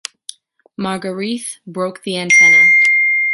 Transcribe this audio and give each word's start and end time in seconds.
Margarethe 0.79 1.57
broke 1.67 2.01
the 2.01 2.17
antenna. 2.17 2.63